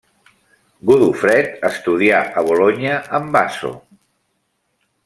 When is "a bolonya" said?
2.41-2.99